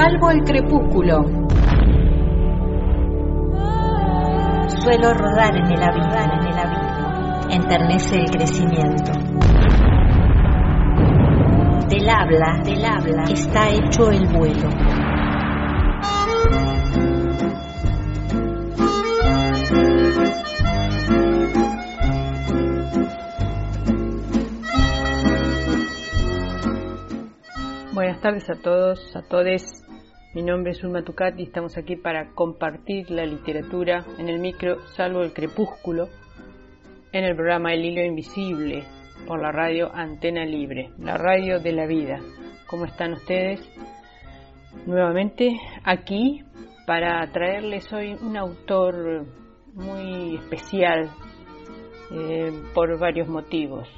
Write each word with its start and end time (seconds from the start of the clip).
Salvo 0.00 0.30
el 0.30 0.44
crepúsculo. 0.44 1.24
Suelo 4.68 5.12
rodar 5.12 5.56
en 5.56 5.72
el 5.72 5.82
abismo, 5.82 6.14
en 6.14 6.46
el 6.46 6.56
abismo. 6.56 7.50
Enternece 7.50 8.20
el 8.20 8.30
crecimiento. 8.30 9.10
Del 11.88 12.08
habla, 12.08 12.60
del 12.64 12.84
habla, 12.84 13.24
está 13.24 13.70
hecho 13.70 14.12
el 14.12 14.28
vuelo. 14.28 14.68
Buenas 27.92 28.20
tardes 28.20 28.48
a 28.48 28.62
todos, 28.62 29.16
a 29.16 29.22
todes. 29.22 29.87
Mi 30.38 30.44
nombre 30.44 30.70
es 30.70 30.84
Ulma 30.84 31.02
Tucat 31.02 31.36
y 31.40 31.42
estamos 31.42 31.76
aquí 31.76 31.96
para 31.96 32.30
compartir 32.32 33.10
la 33.10 33.26
literatura 33.26 34.04
en 34.18 34.28
el 34.28 34.38
micro 34.38 34.86
Salvo 34.94 35.22
el 35.22 35.32
Crepúsculo 35.32 36.08
en 37.10 37.24
el 37.24 37.34
programa 37.34 37.72
El 37.72 37.84
Hilo 37.84 38.04
Invisible 38.04 38.84
por 39.26 39.42
la 39.42 39.50
radio 39.50 39.92
Antena 39.92 40.44
Libre, 40.44 40.90
la 41.00 41.16
radio 41.16 41.58
de 41.58 41.72
la 41.72 41.86
vida. 41.86 42.20
¿Cómo 42.68 42.84
están 42.84 43.14
ustedes? 43.14 43.68
Nuevamente 44.86 45.58
aquí 45.82 46.44
para 46.86 47.28
traerles 47.32 47.92
hoy 47.92 48.12
un 48.22 48.36
autor 48.36 49.26
muy 49.74 50.36
especial 50.36 51.10
eh, 52.12 52.52
por 52.74 52.96
varios 53.00 53.26
motivos. 53.26 53.88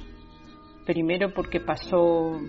Primero 0.87 1.35
porque 1.35 1.61
pasó 1.61 2.41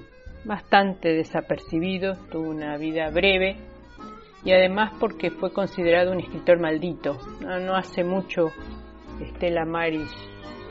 bastante 0.45 1.09
desapercibido, 1.09 2.15
tuvo 2.31 2.51
una 2.51 2.77
vida 2.77 3.09
breve 3.09 3.70
y 4.43 4.51
además 4.51 4.93
porque 4.99 5.31
fue 5.31 5.51
considerado 5.51 6.11
un 6.11 6.19
escritor 6.19 6.59
maldito. 6.59 7.17
No, 7.41 7.75
hace 7.75 8.03
mucho 8.03 8.51
Estela 9.19 9.65
Maris 9.65 10.11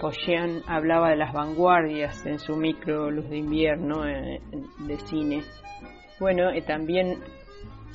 Pochian 0.00 0.62
hablaba 0.66 1.10
de 1.10 1.16
las 1.16 1.32
vanguardias 1.32 2.24
en 2.24 2.38
su 2.38 2.56
micro 2.56 3.10
Luz 3.10 3.28
de 3.28 3.36
Invierno 3.36 4.08
eh, 4.08 4.40
de 4.78 4.98
cine. 5.00 5.42
Bueno, 6.18 6.54
y 6.54 6.62
también 6.62 7.18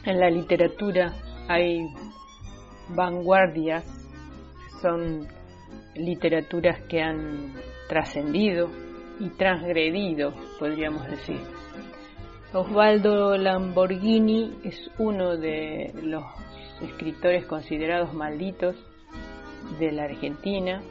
en 0.06 0.20
la 0.20 0.30
literatura 0.30 1.14
hay 1.48 1.88
vanguardias, 2.90 3.84
son 4.82 5.28
literaturas 5.96 6.82
que 6.84 7.02
han 7.02 7.54
trascendido 7.90 8.70
y 9.20 9.30
transgredido, 9.30 10.34
podríamos 10.60 11.08
decir. 11.08 11.40
Osvaldo 12.56 13.36
Lamborghini 13.36 14.60
es 14.64 14.90
uno 14.98 15.36
de 15.36 15.92
los 16.02 16.24
escritores 16.82 17.46
considerados 17.48 18.14
malditos 18.14 18.78
de 19.78 19.92
la 19.92 20.06
Argentina, 20.06 20.82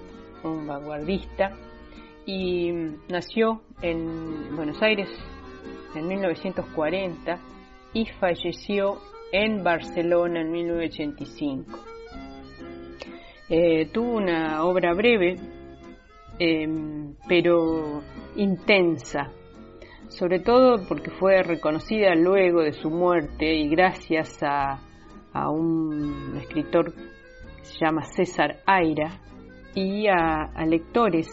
un 0.42 0.66
vanguardista, 0.66 1.56
y 2.26 2.70
nació 3.08 3.62
en 3.80 4.54
Buenos 4.54 4.82
Aires 4.82 5.08
en 5.94 6.06
1940 6.06 7.38
y 7.94 8.04
falleció 8.20 8.98
en 9.32 9.64
Barcelona 9.64 10.42
en 10.42 10.52
1985. 10.52 11.78
Eh, 13.48 13.86
tuvo 13.90 14.16
una 14.16 14.62
obra 14.64 14.92
breve, 14.92 15.36
em, 16.38 17.14
pero 17.26 18.02
intensa, 18.36 19.32
sobre 20.14 20.38
todo 20.38 20.86
porque 20.86 21.10
fue 21.10 21.42
reconocida 21.42 22.14
luego 22.14 22.62
de 22.62 22.72
su 22.72 22.88
muerte 22.88 23.52
y 23.52 23.68
gracias 23.68 24.38
a, 24.42 24.80
un 25.50 26.36
escritor 26.40 26.94
que 26.94 27.64
se 27.64 27.84
llama 27.84 28.04
César 28.04 28.58
Aira 28.66 29.20
y 29.74 30.06
a, 30.06 30.52
lectores 30.66 31.28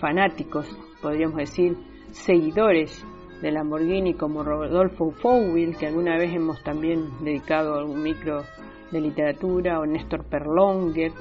fanáticos, 0.00 0.66
podríamos 1.02 1.36
decir, 1.36 1.76
seguidores 2.12 3.04
de 3.42 3.52
Lamborghini 3.52 4.14
como 4.14 4.42
Rodolfo 4.42 5.10
Fowil, 5.10 5.76
que 5.76 5.88
alguna 5.88 6.16
vez 6.16 6.32
hemos 6.34 6.62
también 6.62 7.10
dedicado 7.22 7.74
algún 7.74 8.02
micro 8.02 8.42
de 8.90 9.00
literatura, 9.00 9.80
o 9.80 9.84
Néstor 9.84 10.24
Perlonger. 10.24 11.12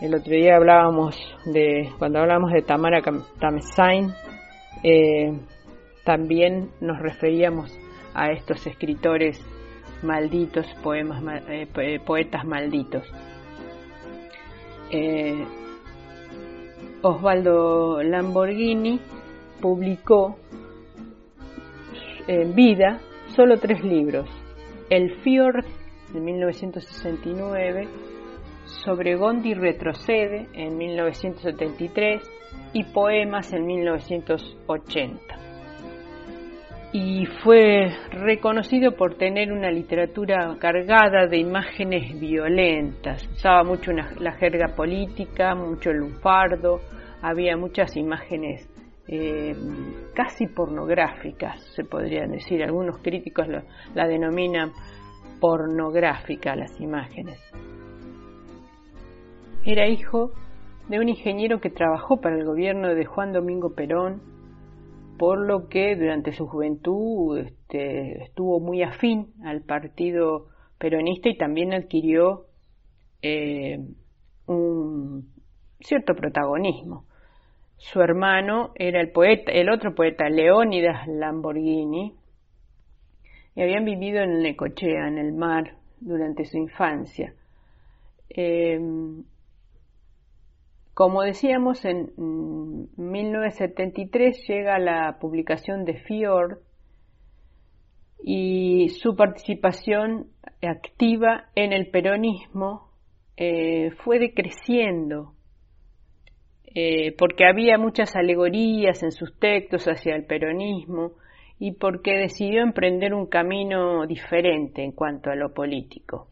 El 0.00 0.14
otro 0.14 0.32
día 0.32 0.56
hablábamos 0.56 1.16
de, 1.44 1.90
cuando 1.98 2.20
hablábamos 2.20 2.52
de 2.52 2.62
Tamara 2.62 3.02
Tamesain, 3.38 4.10
eh, 4.82 5.38
también 6.04 6.70
nos 6.80 6.98
referíamos 6.98 7.76
a 8.14 8.30
estos 8.30 8.66
escritores 8.66 9.40
malditos, 10.02 10.66
poemas, 10.82 11.22
eh, 11.48 11.66
eh, 11.76 12.00
poetas 12.04 12.44
malditos. 12.44 13.02
Eh, 14.90 15.44
Osvaldo 17.02 18.02
Lamborghini 18.02 19.00
publicó 19.60 20.36
en 22.26 22.54
vida 22.54 23.00
solo 23.34 23.58
tres 23.58 23.82
libros. 23.82 24.28
El 24.90 25.16
Fjord 25.22 25.64
de 26.12 26.20
1969, 26.20 27.88
Sobre 28.66 29.16
Gondi 29.16 29.54
retrocede 29.54 30.48
en 30.54 30.76
1973 30.76 32.22
y 32.72 32.84
Poemas 32.84 33.52
en 33.52 33.66
1980 33.66 35.44
y 36.96 37.26
fue 37.42 37.88
reconocido 38.12 38.94
por 38.94 39.16
tener 39.16 39.50
una 39.50 39.68
literatura 39.68 40.56
cargada 40.60 41.26
de 41.26 41.38
imágenes 41.38 42.20
violentas. 42.20 43.28
Usaba 43.32 43.64
mucho 43.64 43.90
la 43.90 44.30
jerga 44.34 44.76
política, 44.76 45.56
mucho 45.56 45.90
el 45.90 45.96
lunfardo, 45.96 46.78
había 47.20 47.56
muchas 47.56 47.96
imágenes 47.96 48.70
eh, 49.08 49.56
casi 50.14 50.46
pornográficas, 50.46 51.60
se 51.74 51.82
podrían 51.82 52.30
decir. 52.30 52.62
Algunos 52.62 52.98
críticos 52.98 53.48
la 53.92 54.06
denominan 54.06 54.70
pornográfica 55.40 56.54
las 56.54 56.80
imágenes. 56.80 57.40
Era 59.64 59.88
hijo 59.88 60.30
de 60.88 61.00
un 61.00 61.08
ingeniero 61.08 61.60
que 61.60 61.70
trabajó 61.70 62.20
para 62.20 62.36
el 62.36 62.44
gobierno 62.44 62.94
de 62.94 63.04
Juan 63.04 63.32
Domingo 63.32 63.74
Perón 63.74 64.33
por 65.18 65.38
lo 65.38 65.68
que 65.68 65.96
durante 65.96 66.32
su 66.32 66.46
juventud 66.46 67.38
este, 67.38 68.22
estuvo 68.24 68.60
muy 68.60 68.82
afín 68.82 69.32
al 69.44 69.62
partido 69.62 70.48
peronista 70.78 71.28
y 71.28 71.36
también 71.36 71.72
adquirió 71.72 72.46
eh, 73.22 73.78
un 74.46 75.32
cierto 75.80 76.14
protagonismo. 76.14 77.04
Su 77.76 78.00
hermano 78.00 78.72
era 78.76 79.00
el 79.00 79.10
poeta, 79.10 79.52
el 79.52 79.68
otro 79.70 79.94
poeta, 79.94 80.28
Leónidas 80.28 81.06
Lamborghini, 81.06 82.14
y 83.56 83.62
habían 83.62 83.84
vivido 83.84 84.20
en 84.22 84.42
Necochea, 84.42 85.06
en 85.08 85.18
el 85.18 85.32
mar, 85.32 85.76
durante 86.00 86.44
su 86.44 86.58
infancia. 86.58 87.34
Eh, 88.28 88.80
como 90.94 91.22
decíamos, 91.22 91.84
en 91.84 92.12
1973 92.96 94.46
llega 94.48 94.78
la 94.78 95.18
publicación 95.20 95.84
de 95.84 95.94
Fjord 95.94 96.58
y 98.22 98.88
su 98.88 99.16
participación 99.16 100.28
activa 100.62 101.50
en 101.54 101.72
el 101.72 101.90
peronismo 101.90 102.90
eh, 103.36 103.90
fue 104.04 104.18
decreciendo 104.18 105.34
eh, 106.76 107.12
porque 107.18 107.44
había 107.44 107.78
muchas 107.78 108.16
alegorías 108.16 109.02
en 109.02 109.12
sus 109.12 109.38
textos 109.38 109.84
hacia 109.84 110.16
el 110.16 110.24
peronismo 110.24 111.12
y 111.58 111.72
porque 111.72 112.16
decidió 112.16 112.62
emprender 112.62 113.14
un 113.14 113.26
camino 113.26 114.06
diferente 114.06 114.82
en 114.82 114.92
cuanto 114.92 115.30
a 115.30 115.36
lo 115.36 115.54
político. 115.54 116.28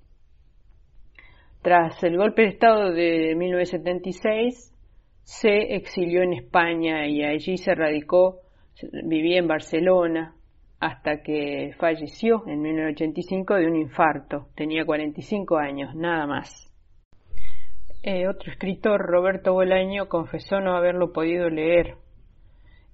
Tras 1.62 2.02
el 2.02 2.16
golpe 2.16 2.42
de 2.42 2.48
Estado 2.48 2.90
de 2.90 3.34
1976, 3.36 4.74
se 5.22 5.76
exilió 5.76 6.22
en 6.22 6.32
España 6.32 7.06
y 7.06 7.22
allí 7.22 7.56
se 7.56 7.74
radicó, 7.74 8.40
vivía 9.04 9.38
en 9.38 9.46
Barcelona, 9.46 10.34
hasta 10.80 11.22
que 11.22 11.72
falleció 11.78 12.42
en 12.46 12.60
1985 12.60 13.54
de 13.54 13.66
un 13.68 13.76
infarto. 13.76 14.48
Tenía 14.56 14.84
45 14.84 15.56
años, 15.56 15.94
nada 15.94 16.26
más. 16.26 16.68
Eh, 18.02 18.26
otro 18.26 18.50
escritor, 18.50 19.00
Roberto 19.00 19.52
Bolaño, 19.52 20.08
confesó 20.08 20.60
no 20.60 20.76
haberlo 20.76 21.12
podido 21.12 21.48
leer 21.48 21.94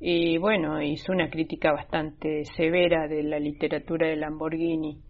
y 0.01 0.39
bueno, 0.39 0.81
hizo 0.81 1.13
una 1.13 1.29
crítica 1.29 1.73
bastante 1.73 2.45
severa 2.45 3.09
de 3.09 3.25
la 3.25 3.41
literatura 3.41 4.07
de 4.07 4.17
Lamborghini. 4.17 5.01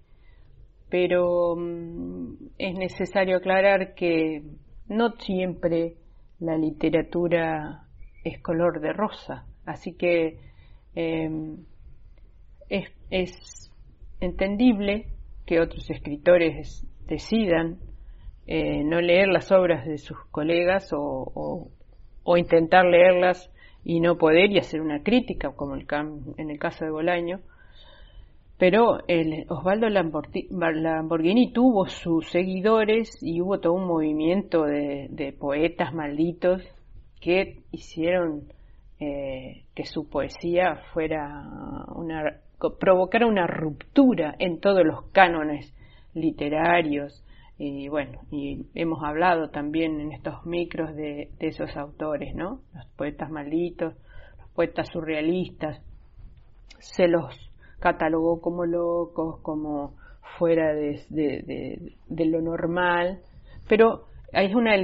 Pero 0.91 1.55
mm, 1.57 2.35
es 2.59 2.75
necesario 2.79 3.37
aclarar 3.37 3.95
que 3.95 4.43
no 4.89 5.13
siempre 5.19 5.97
la 6.41 6.57
literatura 6.57 7.89
es 8.25 8.41
color 8.41 8.81
de 8.81 8.93
rosa, 8.93 9.45
así 9.65 9.95
que 9.95 10.39
em, 10.95 11.65
es, 12.69 13.71
entendible 14.21 15.07
que 15.47 15.61
otros 15.61 15.89
escritores 15.91 16.87
decidan 17.07 17.79
eh, 18.47 18.83
no 18.85 19.01
leer 19.01 19.29
las 19.29 19.53
obras 19.53 19.87
de 19.87 19.99
sus 19.99 20.19
colegas 20.31 20.91
o, 20.93 21.71
intentar 22.37 22.85
leerlas 22.85 23.51
y 23.85 24.01
no 24.01 24.19
poder 24.19 24.51
y 24.53 24.59
hacer 24.59 24.83
una 24.83 25.03
crítica, 25.03 25.51
como 25.53 25.77
el, 25.77 25.87
en 26.37 26.51
el 26.51 26.59
caso 26.59 26.85
de 26.85 26.91
Bolaño. 26.91 27.41
Pero 28.59 28.99
el 29.07 29.45
Osvaldo 29.49 29.89
Lamborghini 29.89 31.53
tuvo 31.53 31.87
sus 31.87 32.29
seguidores 32.31 33.17
y 33.23 33.41
hubo 33.41 33.61
todo 33.61 33.75
un 33.75 33.87
movimiento 33.87 34.65
de, 34.65 35.35
poetas 35.39 35.95
malditos 35.95 36.63
que 37.21 37.61
hicieron 37.71 38.49
eh, 38.99 39.63
que 39.75 39.85
su 39.85 40.09
poesía 40.09 40.83
fuera 40.93 41.45
una 41.95 42.41
provocara 42.81 43.27
una 43.27 43.47
ruptura 43.47 44.35
en 44.41 44.59
todos 44.59 44.85
los 44.85 45.03
cánones 45.13 45.73
literarios 46.15 47.25
y 47.59 47.89
bueno, 47.89 48.21
y 48.31 48.67
hemos 48.75 49.03
hablado 49.03 49.51
también 49.51 50.01
en 50.01 50.13
estos 50.13 50.47
micros 50.47 50.95
de, 50.95 51.31
esos 51.41 51.77
autores, 51.77 52.35
¿no? 52.35 52.61
Los 52.73 52.87
poetas 52.97 53.31
malditos, 53.31 53.95
los 54.39 54.49
poetas 54.51 54.89
surrealistas, 54.93 55.81
se 56.79 57.09
los 57.09 57.48
catalogó 57.81 58.41
como 58.41 58.65
locos, 58.67 59.41
como 59.43 59.95
fuera 60.39 60.75
de, 60.75 61.97
lo 62.09 62.41
normal, 62.41 63.21
pero 63.69 64.07
es 64.33 64.55
una, 64.55 64.77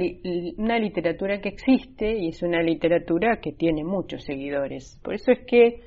literatura 0.79 1.39
que 1.39 1.49
existe 1.49 2.17
y 2.17 2.29
es 2.29 2.41
una 2.41 2.61
literatura 2.61 3.39
que 3.41 3.51
tiene 3.51 3.83
muchos 3.83 4.23
seguidores. 4.23 4.99
Por 5.03 5.13
eso 5.13 5.31
es 5.31 5.39
que 5.45 5.81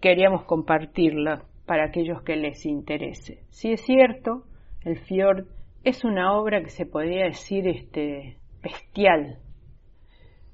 queríamos 0.00 0.44
compartirla 0.44 1.44
para 1.64 1.86
aquellos 1.86 2.22
que 2.22 2.36
les 2.36 2.64
interese. 2.66 3.42
Si 3.50 3.72
es 3.72 3.80
cierto, 3.80 4.44
el 4.84 4.98
Fjord 5.00 5.46
es 5.84 6.04
una 6.04 6.36
obra 6.36 6.62
que 6.62 6.70
se 6.70 6.86
podría 6.86 7.24
decir 7.24 7.66
este, 7.66 8.36
bestial, 8.62 9.38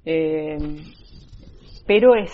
eh, 0.04 0.56
pero 1.86 2.14
es, 2.14 2.32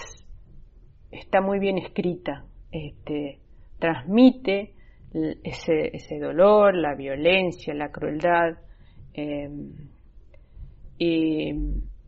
está 1.11 1.41
muy 1.41 1.59
bien 1.59 1.79
escrita, 1.79 2.45
este, 2.73 3.39
transmite 3.79 4.75
ese, 5.43 5.97
ese, 5.97 6.19
dolor, 6.19 6.75
la 6.75 6.95
violencia, 6.95 7.75
la 7.75 7.91
crueldad, 7.91 8.59
y 10.99 11.53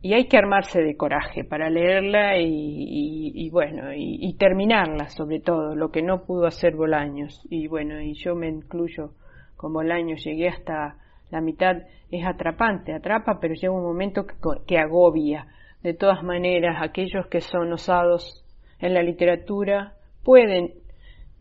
y 0.02 0.14
hay 0.14 0.28
que 0.28 0.38
armarse 0.38 0.80
de 0.80 0.96
coraje 0.96 1.44
para 1.44 1.68
leerla 1.68 2.38
y, 2.38 3.50
bueno, 3.50 3.92
y, 3.94 4.34
terminarla 4.38 5.08
sobre 5.10 5.40
todo, 5.40 5.74
lo 5.74 5.90
que 5.90 6.00
no 6.00 6.24
pudo 6.24 6.46
hacer 6.46 6.74
Bolaños. 6.74 7.46
Y 7.50 7.66
bueno, 7.66 8.00
y 8.00 8.14
yo 8.14 8.34
me 8.34 8.48
incluyo 8.48 9.12
con 9.56 9.74
Bolaños, 9.74 10.24
llegué 10.24 10.48
hasta 10.48 10.96
la 11.30 11.42
mitad, 11.42 11.76
es 12.10 12.26
atrapante, 12.26 12.94
atrapa, 12.94 13.38
pero 13.40 13.52
llega 13.52 13.72
un 13.72 13.82
momento 13.82 14.26
que, 14.26 14.34
que 14.66 14.78
agobia. 14.78 15.46
De 15.82 15.92
todas 15.92 16.22
maneras, 16.22 16.78
aquellos 16.80 17.26
que 17.26 17.42
son 17.42 17.70
osados 17.72 18.42
en 18.78 18.94
la 18.94 19.02
literatura 19.02 19.96
pueden 20.22 20.74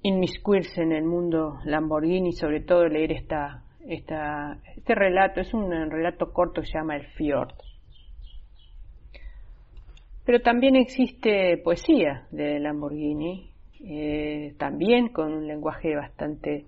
inmiscuirse 0.02 0.82
en 0.82 0.92
el 0.92 1.04
mundo 1.04 1.60
Lamborghini, 1.66 2.32
sobre 2.34 2.62
todo 2.62 2.88
leer 2.88 3.12
esta, 3.12 3.64
este 3.88 4.96
relato, 4.96 5.42
es 5.42 5.54
un 5.54 5.72
relato 5.90 6.32
corto 6.32 6.62
que 6.62 6.68
se 6.68 6.78
llama 6.78 6.96
El 6.96 7.08
Fjord 7.08 7.54
pero 10.30 10.44
también 10.44 10.76
existe 10.76 11.58
poesía 11.58 12.28
de 12.30 12.60
Lamborghini, 12.60 13.50
eh, 13.84 14.54
también 14.60 15.08
con 15.08 15.34
un 15.34 15.48
lenguaje 15.48 15.96
bastante 15.96 16.68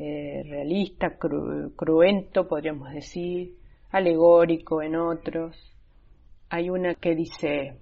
eh, 0.00 0.42
realista, 0.44 1.16
cruento, 1.16 2.48
podríamos 2.48 2.92
decir, 2.92 3.52
alegórico 3.92 4.82
en 4.82 4.96
otros. 4.96 5.56
Hay 6.50 6.70
una 6.70 6.96
que 6.96 7.14
dice, 7.14 7.78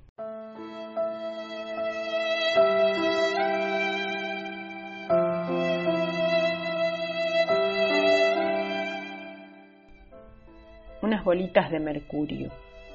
de 11.70 11.80
mercurio. 11.80 12.50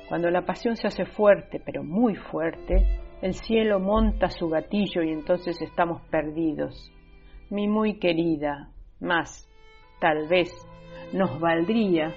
Cuando 0.10 0.30
la 0.30 0.42
pasión 0.42 0.76
se 0.76 0.88
hace 0.88 1.06
fuerte, 1.06 1.62
pero 1.64 1.84
muy 1.84 2.16
fuerte, 2.16 2.86
el 3.22 3.34
cielo 3.34 3.80
monta 3.80 4.30
su 4.30 4.50
gatillo 4.50 5.04
y 5.04 5.12
entonces 5.12 5.62
estamos 5.62 6.02
perdidos. 6.10 6.92
Mi 7.50 7.68
muy 7.68 8.00
querida, 8.00 8.70
más, 9.00 9.48
tal 10.00 10.28
vez, 10.28 10.52
nos 11.14 11.40
valdría, 11.40 12.14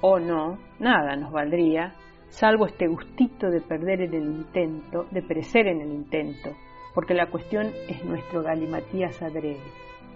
o 0.00 0.18
no, 0.18 0.58
nada 0.78 1.16
nos 1.16 1.32
valdría, 1.32 1.94
salvo 2.28 2.66
este 2.66 2.86
gustito 2.86 3.50
de 3.50 3.60
perder 3.60 4.02
en 4.02 4.14
el 4.14 4.24
intento, 4.24 5.06
de 5.10 5.22
perecer 5.22 5.66
en 5.66 5.80
el 5.80 5.90
intento, 5.92 6.50
porque 6.94 7.14
la 7.14 7.30
cuestión 7.30 7.66
es 7.88 8.04
nuestro 8.04 8.42
galimatías 8.42 9.20
adrede. 9.22 9.60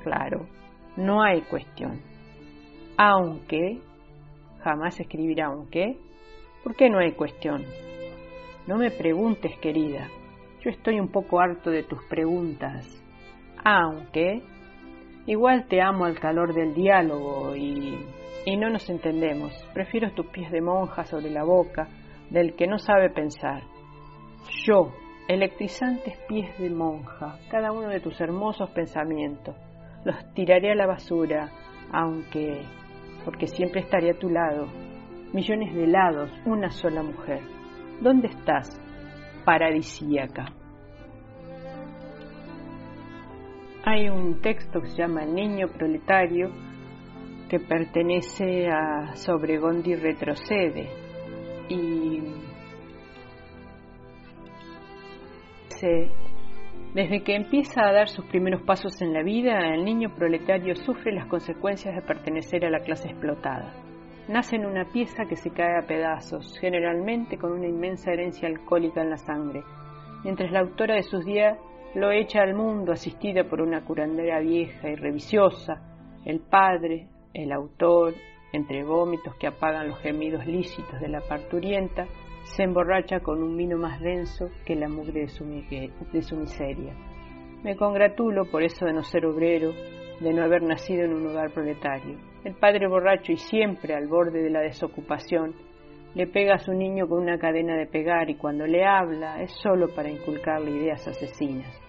Claro, 0.02 0.46
no 0.96 1.22
hay 1.22 1.42
cuestión. 1.42 2.00
Aunque, 2.96 3.80
jamás 4.64 4.98
escribirá 4.98 5.46
aunque, 5.46 5.98
¿Por 6.64 6.74
qué 6.76 6.88
no 6.88 6.98
hay 6.98 7.12
cuestión? 7.12 7.62
No 8.66 8.78
me 8.78 8.90
preguntes, 8.90 9.54
querida. 9.58 10.08
Yo 10.62 10.70
estoy 10.70 10.98
un 10.98 11.08
poco 11.08 11.38
harto 11.38 11.70
de 11.70 11.82
tus 11.82 12.02
preguntas. 12.04 12.86
Aunque 13.62 14.40
igual 15.26 15.66
te 15.68 15.82
amo 15.82 16.06
al 16.06 16.18
calor 16.18 16.54
del 16.54 16.72
diálogo 16.72 17.54
y, 17.54 17.98
y 18.46 18.56
no 18.56 18.70
nos 18.70 18.88
entendemos. 18.88 19.52
Prefiero 19.74 20.12
tus 20.12 20.24
pies 20.28 20.50
de 20.50 20.62
monja 20.62 21.04
sobre 21.04 21.28
la 21.28 21.44
boca 21.44 21.86
del 22.30 22.54
que 22.56 22.66
no 22.66 22.78
sabe 22.78 23.10
pensar. 23.10 23.62
Yo, 24.64 24.90
electrizantes 25.28 26.16
pies 26.26 26.58
de 26.58 26.70
monja, 26.70 27.38
cada 27.50 27.72
uno 27.72 27.88
de 27.88 28.00
tus 28.00 28.18
hermosos 28.22 28.70
pensamientos, 28.70 29.54
los 30.06 30.16
tiraré 30.32 30.72
a 30.72 30.76
la 30.76 30.86
basura, 30.86 31.50
aunque, 31.92 32.62
porque 33.24 33.46
siempre 33.46 33.80
estaré 33.80 34.10
a 34.10 34.18
tu 34.18 34.28
lado, 34.28 34.66
millones 35.32 35.74
de 35.74 35.86
lados, 35.86 36.30
una 36.44 36.70
sola 36.70 37.02
mujer. 37.02 37.40
¿Dónde 38.00 38.28
estás, 38.28 38.80
paradisíaca? 39.44 40.46
Hay 43.84 44.08
un 44.08 44.40
texto 44.40 44.80
que 44.80 44.88
se 44.88 44.96
llama 44.96 45.24
El 45.24 45.34
niño 45.34 45.68
proletario 45.68 46.50
que 47.48 47.60
pertenece 47.60 48.68
a 48.68 49.14
Sobregondi 49.14 49.94
Retrocede 49.94 50.88
y 51.68 52.22
desde 56.94 57.24
que 57.24 57.34
empieza 57.34 57.82
a 57.82 57.92
dar 57.92 58.08
sus 58.08 58.24
primeros 58.26 58.62
pasos 58.62 59.02
en 59.02 59.12
la 59.12 59.24
vida, 59.24 59.74
el 59.74 59.84
niño 59.84 60.14
proletario 60.14 60.76
sufre 60.76 61.12
las 61.12 61.26
consecuencias 61.26 61.92
de 61.92 62.02
pertenecer 62.02 62.64
a 62.64 62.70
la 62.70 62.78
clase 62.80 63.08
explotada. 63.08 63.74
Nace 64.28 64.54
en 64.54 64.64
una 64.64 64.84
pieza 64.84 65.24
que 65.28 65.34
se 65.34 65.50
cae 65.50 65.76
a 65.76 65.86
pedazos, 65.88 66.56
generalmente 66.60 67.36
con 67.36 67.50
una 67.50 67.66
inmensa 67.66 68.12
herencia 68.12 68.46
alcohólica 68.48 69.02
en 69.02 69.10
la 69.10 69.16
sangre, 69.16 69.64
mientras 70.22 70.52
la 70.52 70.60
autora 70.60 70.94
de 70.94 71.02
sus 71.02 71.24
días 71.24 71.58
lo 71.96 72.12
echa 72.12 72.42
al 72.42 72.54
mundo 72.54 72.92
asistida 72.92 73.42
por 73.42 73.60
una 73.60 73.84
curandera 73.84 74.38
vieja 74.38 74.88
y 74.88 74.94
revisiosa, 74.94 75.82
el 76.24 76.40
padre, 76.40 77.08
el 77.34 77.50
autor, 77.50 78.14
entre 78.54 78.84
vómitos 78.84 79.34
que 79.34 79.48
apagan 79.48 79.88
los 79.88 79.98
gemidos 79.98 80.46
lícitos 80.46 81.00
de 81.00 81.08
la 81.08 81.20
parturienta, 81.20 82.06
se 82.44 82.62
emborracha 82.62 83.18
con 83.18 83.42
un 83.42 83.56
vino 83.56 83.76
más 83.76 84.00
denso 84.00 84.48
que 84.64 84.76
la 84.76 84.88
mugre 84.88 85.22
de 85.22 85.28
su, 85.28 85.44
miseria. 86.36 86.94
Me 87.64 87.74
congratulo 87.74 88.44
por 88.44 88.62
eso 88.62 88.86
de 88.86 88.92
no 88.92 89.02
ser 89.02 89.26
obrero, 89.26 89.72
de 90.20 90.32
no 90.32 90.44
haber 90.44 90.62
nacido 90.62 91.04
en 91.04 91.14
un 91.14 91.26
hogar 91.26 91.50
proletario. 91.52 92.16
El 92.44 92.54
padre 92.54 92.86
borracho 92.86 93.32
y 93.32 93.38
siempre 93.38 93.92
al 93.92 94.06
borde 94.06 94.40
de 94.40 94.50
la 94.50 94.60
desocupación 94.60 95.54
le 96.14 96.28
pega 96.28 96.54
a 96.54 96.58
su 96.58 96.72
niño 96.72 97.08
con 97.08 97.22
una 97.22 97.38
cadena 97.38 97.76
de 97.76 97.86
pegar 97.86 98.30
y 98.30 98.36
cuando 98.36 98.68
le 98.68 98.84
habla 98.84 99.42
es 99.42 99.50
solo 99.62 99.88
para 99.96 100.10
inculcarle 100.10 100.70
ideas 100.70 101.08
asesinas. 101.08 101.80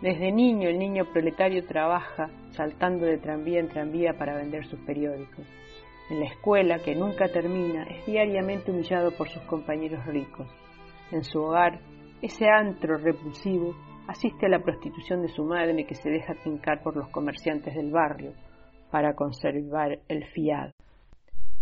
Desde 0.00 0.32
niño 0.32 0.68
el 0.68 0.80
niño 0.80 1.04
proletario 1.12 1.64
trabaja 1.64 2.28
saltando 2.50 3.06
de 3.06 3.18
tranvía 3.18 3.60
en 3.60 3.68
tranvía 3.68 4.14
para 4.18 4.34
vender 4.34 4.66
sus 4.66 4.80
periódicos. 4.80 5.46
En 6.12 6.20
la 6.20 6.26
escuela, 6.26 6.78
que 6.78 6.94
nunca 6.94 7.26
termina, 7.28 7.84
es 7.84 8.04
diariamente 8.04 8.70
humillado 8.70 9.12
por 9.12 9.30
sus 9.30 9.40
compañeros 9.44 10.04
ricos. 10.04 10.46
En 11.10 11.24
su 11.24 11.40
hogar, 11.40 11.80
ese 12.20 12.50
antro 12.50 12.98
repulsivo 12.98 13.74
asiste 14.06 14.44
a 14.44 14.50
la 14.50 14.62
prostitución 14.62 15.22
de 15.22 15.28
su 15.28 15.42
madre 15.42 15.86
que 15.86 15.94
se 15.94 16.10
deja 16.10 16.34
tincar 16.44 16.82
por 16.82 16.96
los 16.96 17.08
comerciantes 17.08 17.74
del 17.74 17.90
barrio 17.90 18.34
para 18.90 19.14
conservar 19.14 20.00
el 20.06 20.26
fiado. 20.26 20.74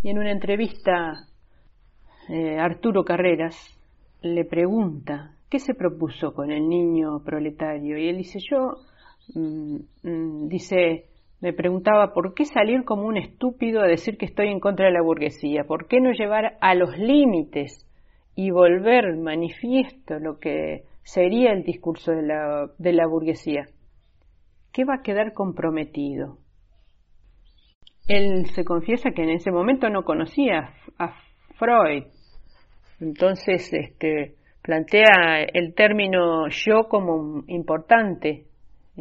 Y 0.02 0.10
en 0.10 0.18
una 0.18 0.32
entrevista, 0.32 1.28
eh, 2.28 2.58
Arturo 2.58 3.04
Carreras 3.04 3.54
le 4.20 4.44
pregunta 4.46 5.36
qué 5.48 5.60
se 5.60 5.74
propuso 5.74 6.34
con 6.34 6.50
el 6.50 6.68
niño 6.68 7.22
proletario 7.24 7.96
y 7.96 8.08
él 8.08 8.16
dice 8.16 8.40
yo, 8.50 8.78
mm, 9.32 9.76
mm, 10.02 10.48
dice, 10.48 11.04
me 11.40 11.52
preguntaba 11.52 12.12
por 12.12 12.34
qué 12.34 12.44
salir 12.44 12.84
como 12.84 13.06
un 13.06 13.16
estúpido 13.16 13.80
a 13.80 13.86
decir 13.86 14.18
que 14.18 14.26
estoy 14.26 14.48
en 14.48 14.60
contra 14.60 14.86
de 14.86 14.92
la 14.92 15.02
burguesía, 15.02 15.64
por 15.64 15.88
qué 15.88 16.00
no 16.00 16.12
llevar 16.12 16.58
a 16.60 16.74
los 16.74 16.96
límites 16.98 17.86
y 18.34 18.50
volver 18.50 19.16
manifiesto 19.16 20.18
lo 20.18 20.38
que 20.38 20.84
sería 21.02 21.52
el 21.52 21.62
discurso 21.64 22.12
de 22.12 22.22
la, 22.22 22.70
de 22.78 22.92
la 22.92 23.06
burguesía. 23.06 23.66
¿Qué 24.72 24.84
va 24.84 24.96
a 24.96 25.02
quedar 25.02 25.32
comprometido? 25.32 26.38
Él 28.06 28.46
se 28.54 28.64
confiesa 28.64 29.10
que 29.12 29.22
en 29.22 29.30
ese 29.30 29.50
momento 29.50 29.88
no 29.88 30.04
conocía 30.04 30.74
a 30.98 31.14
Freud. 31.58 32.04
Entonces, 33.00 33.72
este, 33.72 34.34
plantea 34.62 35.42
el 35.52 35.74
término 35.74 36.48
yo 36.48 36.88
como 36.88 37.44
importante, 37.46 38.44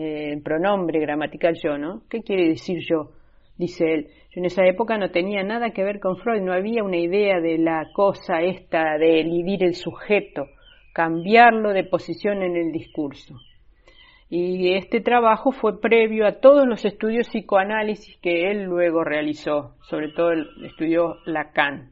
eh, 0.01 0.39
pronombre 0.41 1.01
gramatical 1.01 1.55
yo, 1.61 1.77
¿no? 1.77 2.03
¿Qué 2.09 2.21
quiere 2.21 2.47
decir 2.47 2.79
yo? 2.89 3.11
Dice 3.57 3.83
él. 3.93 4.07
Yo 4.31 4.39
en 4.39 4.45
esa 4.45 4.65
época 4.65 4.97
no 4.97 5.11
tenía 5.11 5.43
nada 5.43 5.71
que 5.71 5.83
ver 5.83 5.99
con 5.99 6.15
Freud, 6.15 6.41
no 6.41 6.53
había 6.53 6.85
una 6.85 6.95
idea 6.95 7.41
de 7.41 7.57
la 7.57 7.89
cosa 7.93 8.41
esta 8.41 8.97
de 8.97 9.19
elidir 9.19 9.61
el 9.61 9.75
sujeto, 9.75 10.45
cambiarlo 10.93 11.73
de 11.73 11.83
posición 11.83 12.41
en 12.43 12.55
el 12.55 12.71
discurso. 12.71 13.35
Y 14.29 14.75
este 14.75 15.01
trabajo 15.01 15.51
fue 15.51 15.81
previo 15.81 16.25
a 16.25 16.39
todos 16.39 16.65
los 16.65 16.85
estudios 16.85 17.27
psicoanálisis 17.27 18.15
que 18.21 18.51
él 18.51 18.63
luego 18.63 19.03
realizó, 19.03 19.75
sobre 19.81 20.13
todo 20.13 20.31
estudió 20.63 21.15
Lacan. 21.25 21.91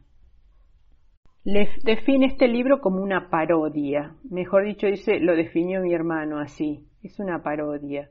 Le 1.44 1.68
define 1.84 2.28
este 2.28 2.48
libro 2.48 2.80
como 2.80 3.02
una 3.02 3.30
parodia, 3.30 4.16
mejor 4.30 4.66
dicho, 4.66 4.88
dice, 4.88 5.20
lo 5.20 5.36
definió 5.36 5.82
mi 5.82 5.94
hermano 5.94 6.40
así, 6.40 6.88
es 7.08 7.20
una 7.20 7.42
parodia, 7.44 8.10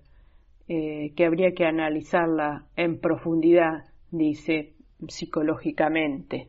eh, 0.68 1.12
que 1.16 1.24
habría 1.24 1.52
que 1.52 1.64
analizarla 1.64 2.66
en 2.76 3.00
profundidad, 3.00 3.84
dice, 4.10 4.74
psicológicamente. 5.08 6.48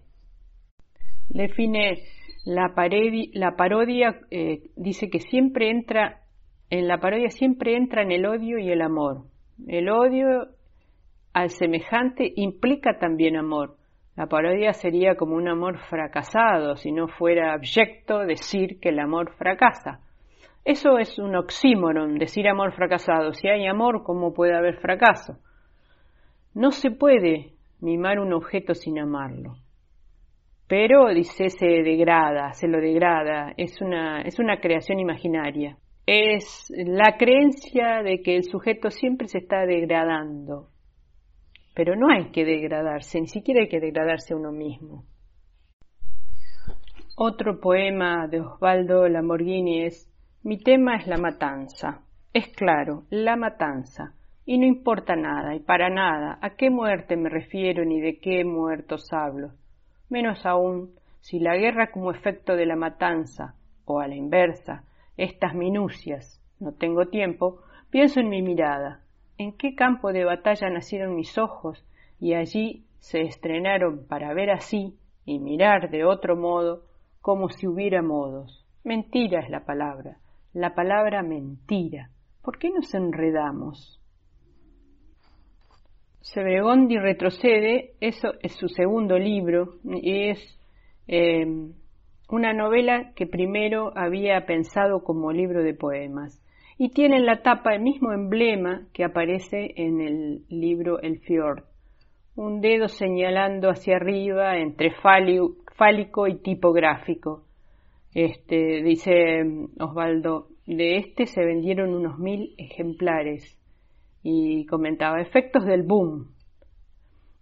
Define 1.29 2.03
la, 2.45 2.73
la 3.33 3.55
parodia, 3.55 4.19
eh, 4.31 4.69
dice 4.75 5.09
que 5.09 5.19
siempre 5.19 5.69
entra 5.69 6.23
en 6.69 6.87
la 6.87 6.99
parodia 6.99 7.29
siempre 7.29 7.77
entra 7.77 8.01
en 8.01 8.11
el 8.11 8.25
odio 8.25 8.57
y 8.59 8.69
el 8.69 8.81
amor. 8.81 9.23
El 9.67 9.89
odio 9.89 10.49
al 11.33 11.49
semejante 11.49 12.33
implica 12.35 12.97
también 12.99 13.37
amor. 13.37 13.77
La 14.17 14.27
parodia 14.27 14.73
sería 14.73 15.15
como 15.15 15.35
un 15.35 15.47
amor 15.47 15.77
fracasado, 15.89 16.75
si 16.75 16.91
no 16.91 17.07
fuera 17.07 17.53
abyecto 17.53 18.19
decir 18.19 18.79
que 18.81 18.89
el 18.89 18.99
amor 18.99 19.33
fracasa. 19.37 20.01
Eso 20.65 20.97
es 20.97 21.17
un 21.17 21.35
oxímoron, 21.35 22.17
decir 22.17 22.47
amor 22.47 22.73
fracasado. 22.73 23.33
Si 23.33 23.47
hay 23.47 23.65
amor, 23.67 24.03
¿cómo 24.03 24.33
puede 24.33 24.55
haber 24.55 24.79
fracaso? 24.79 25.39
No 26.53 26.71
se 26.71 26.91
puede 26.91 27.53
mimar 27.79 28.19
un 28.19 28.33
objeto 28.33 28.73
sin 28.73 28.99
amarlo. 28.99 29.55
Pero, 30.67 31.07
dice, 31.13 31.49
se 31.49 31.65
degrada, 31.65 32.53
se 32.53 32.67
lo 32.67 32.79
degrada, 32.81 33.53
es 33.55 33.81
una, 33.81 34.21
es 34.21 34.37
una 34.39 34.59
creación 34.59 34.99
imaginaria 34.99 35.77
es 36.07 36.71
la 36.73 37.17
creencia 37.17 38.01
de 38.01 38.21
que 38.21 38.37
el 38.37 38.45
sujeto 38.45 38.89
siempre 38.89 39.27
se 39.27 39.39
está 39.39 39.65
degradando. 39.65 40.69
Pero 41.75 41.97
no 41.97 42.09
hay 42.09 42.31
que 42.31 42.45
degradarse, 42.45 43.19
ni 43.19 43.27
siquiera 43.27 43.61
hay 43.61 43.67
que 43.67 43.81
degradarse 43.81 44.33
a 44.33 44.37
uno 44.37 44.53
mismo. 44.53 45.03
Otro 47.17 47.59
poema 47.59 48.27
de 48.27 48.39
Osvaldo 48.39 49.07
Lamborghini 49.09 49.83
es 49.83 50.09
Mi 50.43 50.57
tema 50.57 50.95
es 50.95 51.07
la 51.07 51.17
matanza. 51.17 52.01
Es 52.31 52.47
claro, 52.49 53.03
la 53.09 53.35
matanza. 53.35 54.13
Y 54.45 54.59
no 54.59 54.65
importa 54.65 55.15
nada, 55.15 55.55
y 55.55 55.59
para 55.59 55.89
nada, 55.89 56.37
a 56.41 56.51
qué 56.51 56.69
muerte 56.69 57.17
me 57.17 57.29
refiero 57.29 57.83
ni 57.83 57.99
de 57.99 58.19
qué 58.19 58.45
muertos 58.45 59.11
hablo. 59.11 59.51
Menos 60.09 60.45
aún 60.45 60.91
si 61.19 61.39
la 61.39 61.57
guerra 61.57 61.91
como 61.91 62.11
efecto 62.11 62.55
de 62.55 62.65
la 62.65 62.75
matanza, 62.75 63.55
o 63.83 63.99
a 63.99 64.07
la 64.07 64.15
inversa, 64.15 64.83
estas 65.17 65.53
minucias, 65.53 66.41
no 66.59 66.71
tengo 66.71 67.07
tiempo, 67.07 67.61
pienso 67.89 68.19
en 68.19 68.29
mi 68.29 68.41
mirada, 68.41 69.01
en 69.37 69.57
qué 69.57 69.75
campo 69.75 70.13
de 70.13 70.23
batalla 70.23 70.69
nacieron 70.69 71.15
mis 71.15 71.37
ojos 71.37 71.83
y 72.19 72.35
allí 72.35 72.85
se 72.99 73.21
estrenaron 73.21 74.05
para 74.07 74.33
ver 74.33 74.51
así 74.51 74.97
y 75.25 75.39
mirar 75.39 75.89
de 75.89 76.05
otro 76.05 76.37
modo 76.37 76.83
como 77.21 77.49
si 77.49 77.67
hubiera 77.67 78.01
modos. 78.01 78.65
Mentira 78.83 79.41
es 79.41 79.49
la 79.49 79.65
palabra, 79.65 80.17
la 80.57 80.73
palabra 80.73 81.21
mentira. 81.21 82.09
¿Por 82.41 82.57
qué 82.57 82.71
nos 82.71 82.91
enredamos? 82.95 84.01
Sebregondi 86.21 86.97
retrocede, 86.97 87.91
eso 88.01 88.29
es 88.41 88.53
su 88.53 88.67
segundo 88.67 89.19
libro, 89.19 89.75
y 89.83 90.29
es 90.29 90.59
eh, 91.07 91.45
una 92.29 92.53
novela 92.53 93.13
que 93.15 93.27
primero 93.27 93.95
había 93.95 94.47
pensado 94.47 95.03
como 95.03 95.31
libro 95.31 95.61
de 95.61 95.75
poemas 95.75 96.41
y 96.79 96.89
tiene 96.89 97.17
en 97.17 97.27
la 97.27 97.43
tapa 97.43 97.75
el 97.75 97.81
mismo 97.83 98.11
emblema 98.11 98.87
que 98.93 99.03
aparece 99.03 99.73
en 99.75 100.01
el 100.01 100.45
libro 100.49 100.99
El 101.01 101.19
Fjord, 101.19 101.65
un 102.35 102.61
dedo 102.61 102.87
señalando 102.87 103.69
hacia 103.69 103.97
arriba 103.97 104.57
entre 104.57 104.91
fálico 104.91 106.27
y 106.27 106.41
tipográfico. 106.41 107.46
Este, 108.19 108.81
dice 108.81 109.43
Osvaldo, 109.79 110.47
de 110.65 110.97
este 110.97 111.27
se 111.27 111.45
vendieron 111.45 111.93
unos 111.93 112.17
mil 112.17 112.55
ejemplares 112.57 113.59
y 114.23 114.65
comentaba 114.65 115.21
efectos 115.21 115.65
del 115.65 115.83
boom, 115.83 116.33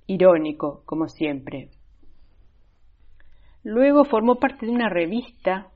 irónico 0.05 0.83
como 0.83 1.07
siempre. 1.07 1.69
Luego 3.63 4.03
formó 4.03 4.35
parte 4.35 4.65
de 4.65 4.73
una 4.73 4.89
revista 4.89 5.71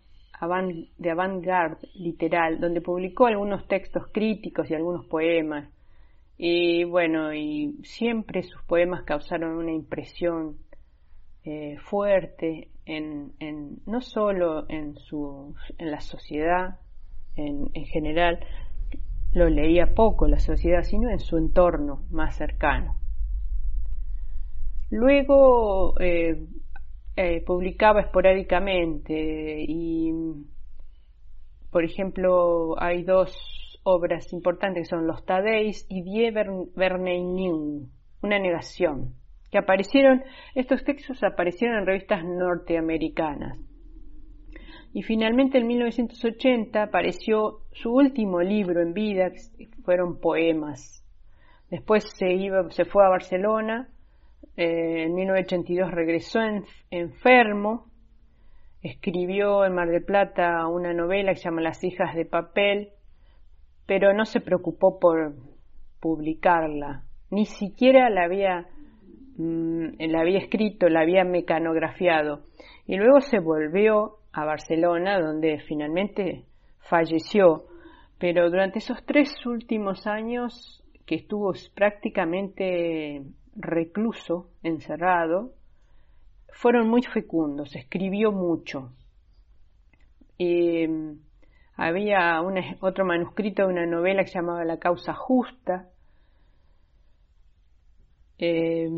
de 0.97 1.09
avant-garde 1.11 1.87
literal, 1.95 2.59
donde 2.59 2.81
publicó 2.81 3.27
algunos 3.27 3.69
textos 3.69 4.03
críticos 4.11 4.69
y 4.69 4.75
algunos 4.75 5.05
poemas. 5.05 5.69
Y 6.37 6.83
bueno, 6.83 7.33
y 7.33 7.79
siempre 7.83 8.43
sus 8.43 8.61
poemas 8.63 9.03
causaron 9.03 9.55
una 9.55 9.71
impresión 9.71 10.57
eh, 11.45 11.77
fuerte 11.79 12.67
no 13.85 14.01
solo 14.01 14.65
en, 14.69 14.95
su, 14.95 15.55
en 15.77 15.91
la 15.91 16.01
sociedad 16.01 16.79
en, 17.35 17.85
general, 17.85 18.39
lo 19.31 19.47
leía 19.47 19.93
poco 19.93 20.27
la 20.27 20.39
sociedad, 20.39 20.83
sino 20.83 21.09
en 21.09 21.19
su 21.19 21.37
entorno 21.37 22.05
más 22.09 22.35
cercano. 22.35 22.95
Luego 24.89 25.99
eh, 25.99 26.47
eh, 27.15 27.43
publicaba 27.45 28.01
esporádicamente 28.01 29.63
y, 29.67 30.11
por 31.69 31.83
ejemplo, 31.83 32.75
hay 32.81 33.03
dos 33.03 33.79
obras 33.83 34.33
importantes 34.33 34.83
que 34.83 34.89
son 34.89 35.07
Los 35.07 35.25
Tadeis 35.25 35.85
y 35.89 36.01
Die 36.01 36.31
Verneinium, 36.75 37.89
una 38.21 38.39
negación, 38.39 39.13
que 39.51 39.57
aparecieron, 39.57 40.23
estos 40.55 40.83
textos 40.83 41.23
aparecieron 41.23 41.77
en 41.79 41.85
revistas 41.85 42.23
norteamericanas. 42.23 43.57
Y 44.93 45.03
finalmente 45.03 45.59
en 45.59 45.67
1980 45.67 46.81
apareció 46.81 47.59
su 47.71 47.91
último 47.91 48.41
libro 48.41 48.81
en 48.81 48.93
vida, 48.93 49.31
fueron 49.83 50.19
poemas. 50.19 51.03
Después 51.69 52.03
se, 52.15 52.33
iba, 52.33 52.69
se 52.71 52.85
fue 52.85 53.05
a 53.05 53.09
Barcelona 53.09 53.89
eh, 54.55 55.03
en 55.03 55.15
1982 55.15 55.91
regresó 55.91 56.39
enfermo, 56.91 57.85
escribió 58.81 59.63
en 59.63 59.73
Mar 59.73 59.89
del 59.89 60.03
Plata 60.03 60.67
una 60.67 60.93
novela 60.93 61.31
que 61.31 61.39
se 61.39 61.45
llama 61.45 61.61
Las 61.61 61.83
hijas 61.83 62.13
de 62.13 62.25
papel, 62.25 62.89
pero 63.85 64.13
no 64.13 64.25
se 64.25 64.41
preocupó 64.41 64.99
por 64.99 65.35
publicarla, 66.01 67.03
ni 67.29 67.45
siquiera 67.45 68.09
la 68.09 68.25
había, 68.25 68.67
mm, 69.39 69.95
la 70.11 70.21
había 70.21 70.39
escrito, 70.39 70.89
la 70.89 71.01
había 71.01 71.23
mecanografiado. 71.23 72.41
Y 72.85 72.97
luego 72.97 73.21
se 73.21 73.39
volvió 73.39 74.17
a 74.33 74.45
Barcelona, 74.45 75.19
donde 75.19 75.59
finalmente 75.67 76.45
falleció, 76.79 77.65
Pero 78.19 78.49
durante 78.49 78.79
esos 78.79 79.03
tres 79.05 79.33
últimos 79.45 80.05
años 80.05 80.83
que 81.05 81.15
estuvo 81.15 81.53
prácticamente 81.73 83.23
recluso, 83.55 84.49
encerrado, 84.61 85.53
fueron 86.51 86.89
muy 86.89 87.01
fecundos, 87.03 87.75
escribió 87.75 88.31
mucho. 88.31 88.91
había 91.75 92.41
otro 92.81 93.05
manuscrito 93.05 93.63
de 93.63 93.73
una 93.73 93.85
novela 93.85 94.23
que 94.23 94.29
se 94.29 94.39
llamaba 94.39 94.65
La 94.65 94.77
causa 94.79 95.13
justa, 95.13 95.87
eh, 98.37 98.89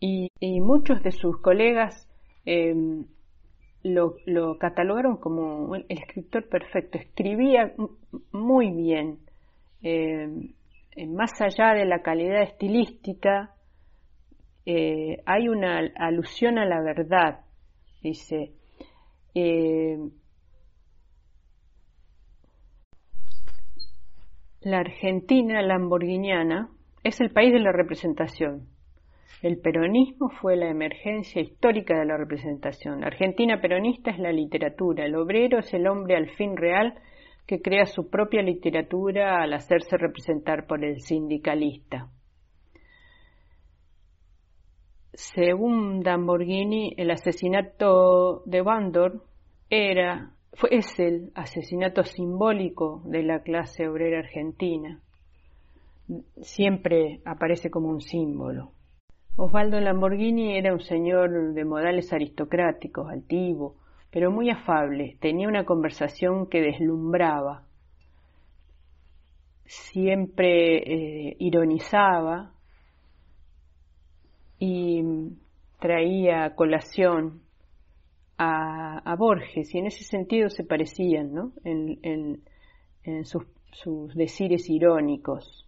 y, 0.00 0.30
muchos 0.60 1.02
de 1.02 1.12
sus 1.12 1.40
colegas 1.40 2.08
eh, 2.46 2.74
lo, 3.82 4.58
catalogaron 4.58 5.16
como 5.16 5.74
el 5.74 5.86
escritor 5.88 6.48
perfecto. 6.48 6.98
Escribía 6.98 7.74
muy 8.32 8.70
bien, 8.70 9.18
eh, 9.82 10.28
más 11.08 11.40
allá 11.40 11.74
de 11.74 11.84
la 11.84 12.02
calidad 12.02 12.42
estilística, 12.42 13.54
hay 15.24 15.48
una 15.48 15.78
alusión 15.96 16.58
a 16.58 16.66
la 16.66 16.82
verdad, 16.82 17.40
dice. 18.02 18.52
la 24.60 24.80
Argentina 24.80 25.62
lamborghiniana 25.62 26.68
es 27.02 27.20
el 27.20 27.30
país 27.30 27.52
de 27.52 27.60
la 27.60 27.72
representación. 27.72 28.66
El 29.42 29.58
peronismo 29.58 30.30
fue 30.40 30.56
la 30.56 30.68
emergencia 30.68 31.40
histórica 31.40 31.98
de 31.98 32.04
la 32.04 32.16
representación. 32.16 33.00
La 33.00 33.06
Argentina 33.06 33.60
peronista 33.60 34.10
es 34.10 34.18
la 34.18 34.32
literatura. 34.32 35.04
El 35.04 35.14
obrero 35.14 35.58
es 35.58 35.72
el 35.74 35.86
hombre 35.86 36.16
al 36.16 36.30
fin 36.30 36.56
real 36.56 36.94
que 37.46 37.62
crea 37.62 37.86
su 37.86 38.10
propia 38.10 38.42
literatura 38.42 39.42
al 39.42 39.52
hacerse 39.52 39.96
representar 39.96 40.66
por 40.66 40.84
el 40.84 41.00
sindicalista. 41.00 42.10
Según 45.12 46.02
Lamborghini, 46.04 46.94
el 46.96 47.10
asesinato 47.10 48.42
de 48.44 48.62
Bandor 48.62 49.24
es 49.70 50.98
el 50.98 51.30
asesinato 51.34 52.02
simbólico 52.02 53.02
de 53.04 53.22
la 53.22 53.42
clase 53.42 53.88
obrera 53.88 54.18
argentina 54.18 55.00
siempre 56.40 57.20
aparece 57.24 57.70
como 57.70 57.88
un 57.88 58.00
símbolo. 58.00 58.72
Osvaldo 59.40 59.78
Lamborghini 59.78 60.58
era 60.58 60.72
un 60.72 60.80
señor 60.80 61.54
de 61.54 61.64
modales 61.64 62.12
aristocráticos, 62.12 63.08
altivo, 63.08 63.76
pero 64.10 64.32
muy 64.32 64.50
afable, 64.50 65.16
tenía 65.20 65.46
una 65.46 65.64
conversación 65.64 66.48
que 66.48 66.60
deslumbraba, 66.60 67.62
siempre 69.64 70.78
eh, 70.78 71.36
ironizaba 71.38 72.52
y 74.58 75.04
traía 75.78 76.56
colación 76.56 77.42
a, 78.38 79.14
Borges, 79.16 79.72
y 79.72 79.78
en 79.78 79.86
ese 79.86 80.02
sentido 80.02 80.48
se 80.48 80.64
parecían 80.64 81.32
¿no? 81.32 81.52
en, 81.62 82.42
sus, 83.24 83.44
sus 83.70 84.12
decires 84.16 84.68
irónicos 84.68 85.67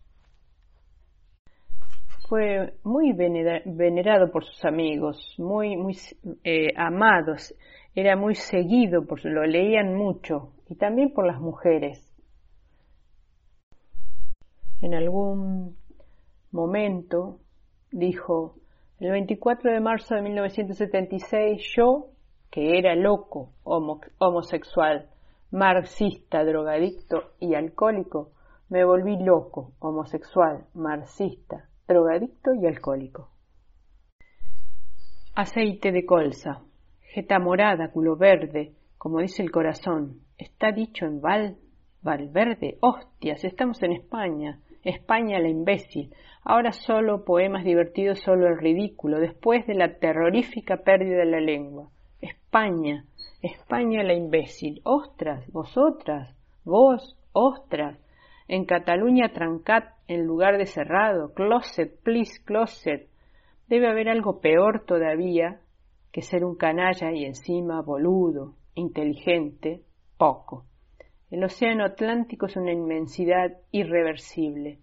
fue 2.31 2.75
muy 2.85 3.13
venerado 3.13 4.31
por 4.31 4.45
sus 4.45 4.65
amigos, 4.65 5.35
muy, 5.37 5.77
muy 5.77 5.99
eh, 6.45 6.69
amados, 6.77 7.53
era 7.93 8.15
muy 8.15 8.37
seguido, 8.37 9.05
por, 9.05 9.25
lo 9.25 9.45
leían 9.45 9.97
mucho, 9.97 10.53
y 10.69 10.77
también 10.77 11.13
por 11.13 11.27
las 11.27 11.41
mujeres. 11.41 12.09
En 14.81 14.95
algún 14.95 15.77
momento 16.53 17.41
dijo, 17.91 18.55
el 19.01 19.11
24 19.11 19.73
de 19.73 19.81
marzo 19.81 20.15
de 20.15 20.23
1976, 20.23 21.61
yo, 21.77 22.11
que 22.49 22.79
era 22.79 22.95
loco, 22.95 23.55
homosexual, 23.65 25.09
marxista, 25.51 26.45
drogadicto 26.45 27.33
y 27.41 27.57
alcohólico, 27.57 28.31
me 28.69 28.85
volví 28.85 29.17
loco, 29.21 29.73
homosexual, 29.81 30.65
marxista, 30.75 31.70
drogadicto 31.91 32.55
y 32.55 32.67
alcohólico. 32.67 33.31
Aceite 35.35 35.91
de 35.91 36.07
colza, 36.07 36.63
jeta 37.03 37.41
morada, 37.41 37.91
culo 37.91 38.17
verde, 38.17 38.73
como 38.97 39.21
dice 39.21 39.43
el 39.43 39.51
corazón. 39.51 40.21
Está 40.39 40.71
dicho 40.71 41.05
en 41.05 41.21
Val, 41.21 41.57
Valverde. 42.03 42.79
Hostias, 42.81 43.45
estamos 43.45 43.83
en 43.83 43.93
España. 43.93 44.61
España 44.85 45.41
la 45.41 45.49
imbécil. 45.49 46.15
Ahora 46.45 46.73
solo 46.73 47.25
poemas 47.25 47.65
divertidos, 47.65 48.21
solo 48.21 48.47
el 48.47 48.59
ridículo, 48.59 49.19
después 49.19 49.67
de 49.67 49.75
la 49.75 49.99
terrorífica 49.99 50.79
pérdida 50.79 51.19
de 51.19 51.27
la 51.27 51.41
lengua. 51.41 51.91
España, 52.21 53.05
España 53.43 54.03
la 54.05 54.15
imbécil. 54.15 54.81
Ostras, 54.85 55.51
vosotras, 55.53 56.35
vos, 56.65 57.17
ostras. 57.33 57.99
En 58.53 58.65
Cataluña 58.65 59.33
trancat 59.33 59.95
en 60.09 60.27
lugar 60.27 60.59
de 60.59 60.67
cerrado. 60.67 61.33
Closet, 61.35 62.03
please, 62.03 62.43
closet. 62.45 63.09
Debe 63.69 63.89
haber 63.89 64.09
algo 64.09 64.41
peor 64.41 64.85
todavía 64.85 65.61
que 66.11 66.23
ser 66.23 66.45
un 66.45 66.57
canalla 66.57 67.13
y 67.13 67.27
encima 67.27 67.81
boludo, 67.81 68.57
inteligente, 68.75 69.85
poco. 70.19 70.65
El 71.31 71.45
océano 71.45 71.85
Atlántico 71.85 72.47
es 72.47 72.57
una 72.57 72.73
inmensidad 72.73 73.57
irreversible. 73.71 74.81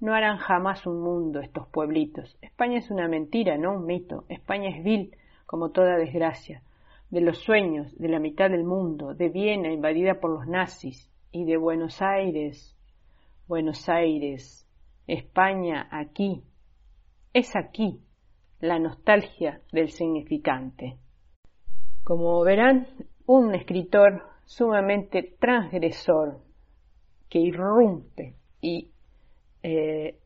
No 0.00 0.14
harán 0.14 0.38
jamás 0.38 0.86
un 0.86 1.02
mundo 1.02 1.40
estos 1.40 1.68
pueblitos. 1.68 2.38
España 2.40 2.78
es 2.78 2.90
una 2.90 3.08
mentira, 3.08 3.58
no 3.58 3.74
un 3.74 3.84
mito. 3.84 4.24
España 4.30 4.70
es 4.70 4.82
vil, 4.82 5.14
como 5.44 5.70
toda 5.70 5.98
desgracia. 5.98 6.62
De 7.10 7.20
los 7.20 7.36
sueños, 7.36 7.94
de 7.98 8.08
la 8.08 8.20
mitad 8.20 8.48
del 8.48 8.64
mundo, 8.64 9.12
de 9.12 9.28
Viena 9.28 9.70
invadida 9.70 10.14
por 10.14 10.30
los 10.30 10.46
nazis, 10.46 11.12
y 11.30 11.44
de 11.44 11.58
Buenos 11.58 12.00
Aires, 12.00 12.71
Buenos 13.52 13.86
Aires, 13.90 14.66
España, 15.06 15.86
aquí. 15.90 16.42
Es 17.34 17.54
aquí 17.54 18.00
la 18.60 18.78
nostalgia 18.78 19.60
del 19.70 19.90
significante. 19.90 20.96
Como 22.02 22.42
verán, 22.44 22.86
un 23.26 23.54
escritor 23.54 24.22
sumamente 24.46 25.36
transgresor 25.38 26.40
que 27.28 27.40
irrumpe 27.40 28.36
y 28.62 28.90
eh, 29.62 30.18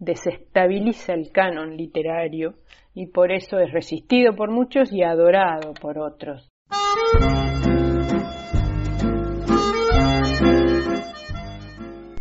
desestabiliza 0.00 1.12
el 1.12 1.30
canon 1.30 1.76
literario 1.76 2.54
y 2.94 3.06
por 3.06 3.30
eso 3.30 3.60
es 3.60 3.70
resistido 3.70 4.34
por 4.34 4.50
muchos 4.50 4.92
y 4.92 5.04
adorado 5.04 5.72
por 5.74 6.00
otros. 6.00 6.50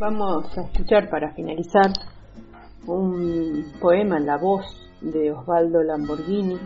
Vamos 0.04 0.58
a 0.58 0.64
escuchar 0.64 1.10
para 1.10 1.32
finalizar 1.34 1.94
un 2.86 3.72
poema 3.80 4.18
en 4.18 4.26
la 4.26 4.36
voz 4.36 4.66
de 5.00 5.32
Osvaldo 5.32 5.82
Lamborghini, 5.82 6.58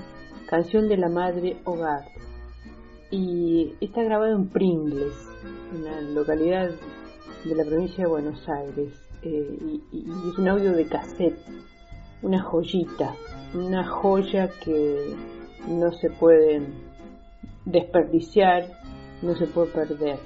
Canción 0.49 0.89
de 0.89 0.97
la 0.97 1.07
Madre 1.07 1.57
Hogar. 1.63 2.05
Y 3.11 3.75
está 3.79 4.01
grabado 4.01 4.35
en 4.35 4.49
Pringles, 4.49 5.13
en 5.71 5.83
la 5.83 6.01
localidad 6.01 6.71
de 7.45 7.55
la 7.55 7.63
provincia 7.63 8.05
de 8.05 8.09
Buenos 8.09 8.49
Aires. 8.49 8.99
Eh, 9.21 9.81
y, 9.91 10.29
es 10.31 10.37
un 10.39 10.47
audio 10.47 10.71
de 10.71 10.87
cassette, 10.87 11.37
una 12.23 12.41
joyita, 12.41 13.13
una 13.53 13.87
joya 13.87 14.49
que 14.65 15.15
no 15.67 15.91
se 15.91 16.09
puede 16.09 16.65
desperdiciar, 17.65 18.65
no 19.21 19.35
se 19.35 19.45
puede 19.45 19.67
perder. 19.73 20.17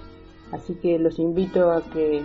Así 0.54 0.76
que 0.76 0.98
los 0.98 1.20
invito 1.20 1.72
a 1.72 1.82
que 1.82 2.24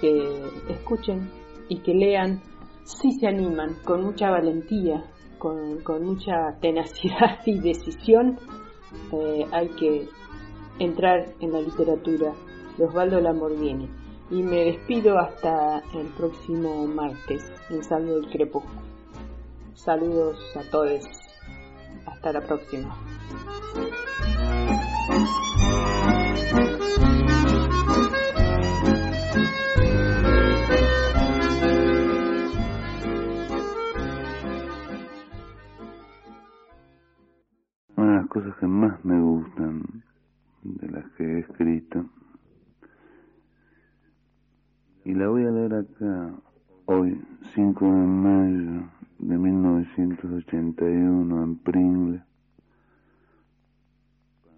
que 0.00 0.42
escuchen 0.68 1.30
y 1.68 1.78
que 1.78 1.94
lean 1.94 2.42
si 2.84 3.12
se 3.12 3.26
animan 3.26 3.74
con 3.84 4.04
mucha 4.04 4.30
valentía, 4.30 5.04
con, 5.38 5.82
mucha 6.04 6.56
tenacidad 6.60 7.40
y 7.46 7.58
decisión, 7.58 8.38
eh, 9.12 9.44
hay 9.52 9.68
que 9.70 10.08
entrar 10.78 11.26
en 11.40 11.52
la 11.52 11.60
literatura 11.60 12.32
de 12.78 12.84
Osvaldo 12.84 13.20
Lamborghini. 13.20 13.88
Y 14.30 14.42
me 14.42 14.64
despido 14.64 15.18
hasta 15.18 15.82
el 15.94 16.06
próximo 16.16 16.86
martes, 16.86 17.44
en 17.70 17.84
Salvo 17.84 18.14
del 18.14 18.28
Crepúsculo. 18.28 18.80
Saludos 19.74 20.38
a 20.56 20.68
todos. 20.70 21.04
Hasta 22.06 22.32
la 22.32 22.40
próxima. 22.40 22.96
Cosas 38.36 38.54
que 38.56 38.66
más 38.66 39.02
me 39.02 39.18
gustan 39.18 40.04
de 40.62 40.90
las 40.90 41.10
que 41.12 41.24
he 41.24 41.38
escrito 41.38 42.04
Y 45.06 45.14
la 45.14 45.28
voy 45.28 45.46
a 45.46 45.50
leer 45.50 45.72
acá, 45.72 46.34
hoy, 46.84 47.18
5 47.54 47.84
de 47.86 47.92
mayo 47.92 48.90
de 49.20 49.38
1981, 49.38 51.44
en 51.44 51.56
Pringle, 51.60 52.22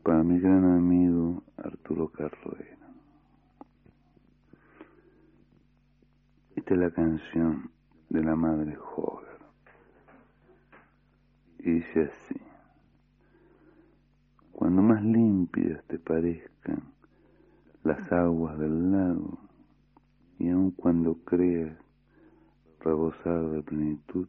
para 0.02 0.24
mi 0.24 0.40
gran 0.40 0.64
amigo 0.64 1.44
Arturo 1.58 2.08
Carrera. 2.08 2.78
Esta 6.56 6.74
es 6.74 6.80
la 6.80 6.90
canción 6.90 7.70
de 8.08 8.24
la 8.24 8.34
madre 8.34 8.76
Hover. 8.96 9.38
Y 11.60 11.70
dice 11.72 12.10
así, 12.10 12.47
cuando 14.58 14.82
más 14.82 15.00
limpias 15.04 15.84
te 15.84 16.00
parezcan 16.00 16.82
las 17.84 18.10
aguas 18.10 18.58
del 18.58 18.90
lago, 18.90 19.38
y 20.40 20.48
aun 20.48 20.72
cuando 20.72 21.14
creas 21.24 21.78
rebosar 22.80 23.50
de 23.50 23.62
plenitud, 23.62 24.26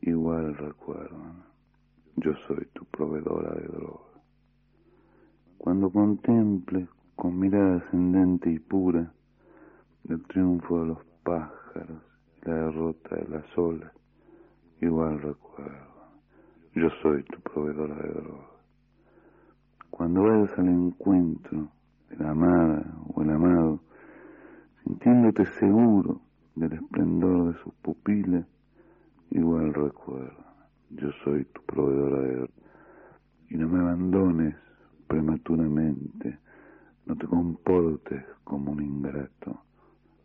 igual 0.00 0.56
recuerdo, 0.56 1.18
yo 2.16 2.32
soy 2.48 2.66
tu 2.72 2.86
proveedora 2.86 3.54
de 3.54 3.68
droga. 3.68 4.22
Cuando 5.58 5.90
contemples 5.90 6.88
con 7.14 7.38
mirada 7.38 7.84
ascendente 7.84 8.50
y 8.50 8.60
pura 8.60 9.12
el 10.08 10.22
triunfo 10.22 10.80
de 10.80 10.86
los 10.86 11.04
pájaros 11.22 12.00
la 12.44 12.54
derrota 12.54 13.16
de 13.16 13.28
las 13.28 13.58
olas, 13.58 13.92
igual 14.80 15.20
recuerdo, 15.20 15.92
yo 16.74 16.88
soy 17.02 17.22
tu 17.24 17.38
proveedora 17.40 17.96
de 17.96 18.08
droga. 18.08 18.52
Cuando 19.92 20.22
vayas 20.22 20.58
al 20.58 20.68
encuentro 20.68 21.68
de 22.08 22.16
la 22.16 22.30
amada 22.30 22.82
o 23.14 23.22
el 23.22 23.30
amado, 23.30 23.80
sintiéndote 24.82 25.44
seguro 25.60 26.22
del 26.56 26.72
esplendor 26.72 27.52
de 27.52 27.62
sus 27.62 27.74
pupilas, 27.74 28.46
igual 29.30 29.74
recuerdo, 29.74 30.44
yo 30.90 31.10
soy 31.22 31.44
tu 31.44 31.60
proveedora 31.66 32.22
de. 32.22 32.50
Y 33.50 33.56
no 33.58 33.68
me 33.68 33.80
abandones 33.80 34.56
prematuramente, 35.06 36.38
no 37.04 37.14
te 37.14 37.26
comportes 37.26 38.24
como 38.44 38.72
un 38.72 38.82
ingrato, 38.82 39.60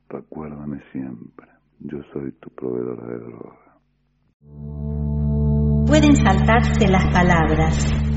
recuérdame 0.08 0.80
siempre, 0.94 1.48
yo 1.82 2.02
soy 2.14 2.32
tu 2.40 2.50
proveedora 2.52 3.06
de 3.06 3.20
droga. 3.20 3.80
Pueden 5.86 6.16
saltarse 6.16 6.88
las 6.88 7.06
palabras 7.12 8.17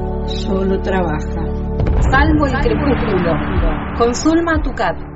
solo 0.27 0.79
trabaja. 0.81 1.43
Salvo 2.09 2.45
el 2.45 2.53
crepúsculo. 2.53 3.33
Con 3.97 4.15
Zulma 4.15 4.61
Tucat. 4.61 5.10